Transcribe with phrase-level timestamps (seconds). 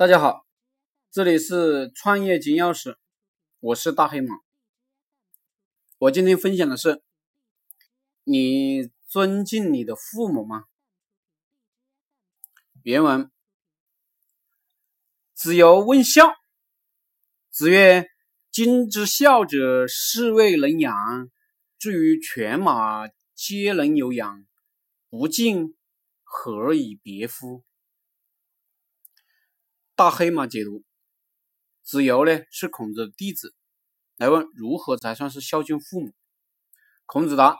[0.00, 0.46] 大家好，
[1.10, 2.96] 这里是创业金钥匙，
[3.58, 4.34] 我是大黑马。
[5.98, 7.02] 我今天分享的是：
[8.24, 10.64] 你尊敬你的父母吗？
[12.82, 13.30] 原文：
[15.34, 16.32] 子游问孝，
[17.50, 18.08] 子曰
[18.50, 20.96] ：“今之孝者，是谓能养，
[21.78, 24.46] 至于犬马皆能有养，
[25.10, 25.76] 不敬，
[26.24, 27.64] 何以别乎？”
[30.00, 30.82] 大黑马解读：
[31.82, 33.54] 子游呢是孔子的弟子，
[34.16, 36.14] 来问如何才算是孝敬父母。
[37.04, 37.58] 孔子答：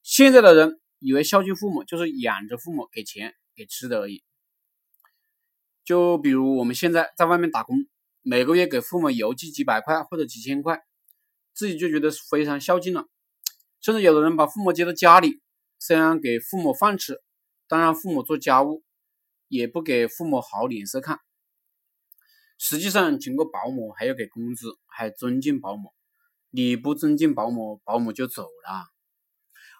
[0.00, 4.22] 现在的人以为孝敬父母就是养着父母，给钱给吃的而已。
[5.84, 7.76] 就比如我们现在在外面打工，
[8.20, 10.84] 每个月给父母邮寄几百块或者几千块，
[11.52, 13.08] 自己就觉得非常孝敬了。
[13.80, 15.42] 甚至有的人把父母接到家里，
[15.80, 17.20] 虽然给父母饭吃，
[17.66, 18.84] 但让父母做家务，
[19.48, 21.18] 也不给父母好脸色看。
[22.64, 25.92] 实际上，请个保姆还要给工资，还尊敬保姆。
[26.50, 28.86] 你不尊敬保姆，保姆就走了。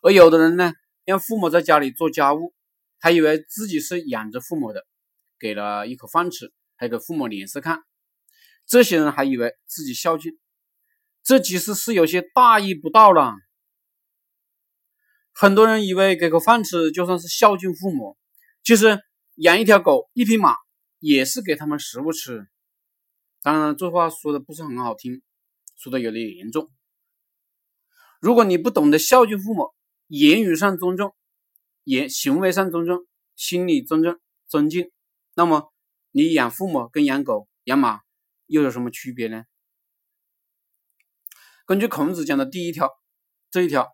[0.02, 0.72] 而有的人呢，
[1.04, 2.52] 让父母在家里做家务，
[2.98, 4.84] 还以为自己是养着父母的，
[5.38, 7.84] 给了一口饭吃，还给父母脸色看。
[8.66, 10.36] 这些人还以为自己孝敬，
[11.22, 13.32] 这其实是有些大逆不道了。
[15.32, 18.16] 很多人以为给口饭吃就算是孝敬父母，
[18.64, 18.98] 其实
[19.36, 20.56] 养一条狗、一匹马
[20.98, 22.48] 也是给他们食物吃。
[23.42, 25.20] 当然，这话说的不是很好听，
[25.76, 26.70] 说的有点严重。
[28.20, 29.74] 如果你不懂得孝敬父母，
[30.06, 31.12] 言语上尊重，
[31.82, 33.04] 言行为上尊重，
[33.34, 34.92] 心里尊重尊敬，
[35.34, 35.72] 那么
[36.12, 38.02] 你养父母跟养狗、养马
[38.46, 39.44] 又有什么区别呢？
[41.66, 42.88] 根据孔子讲的第一条，
[43.50, 43.88] 这一条，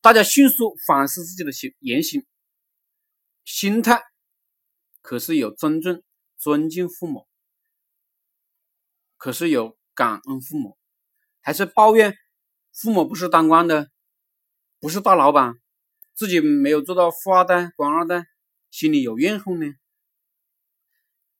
[0.00, 2.24] 大家迅速反思自己的行言行、
[3.44, 4.00] 心态，
[5.02, 6.02] 可是有尊重、
[6.38, 7.27] 尊敬父母。
[9.18, 10.78] 可是有感恩父母，
[11.42, 12.16] 还是抱怨
[12.72, 13.90] 父母不是当官的，
[14.80, 15.54] 不是大老板，
[16.14, 18.24] 自己没有做到富二代、官二代，
[18.70, 19.74] 心里有怨恨呢？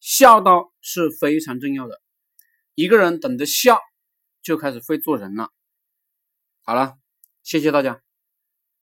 [0.01, 2.01] 孝道是非常重要的，
[2.75, 3.81] 一个人懂得孝，
[4.43, 5.51] 就开始会做人了。
[6.63, 6.99] 好了，
[7.43, 8.03] 谢谢大家。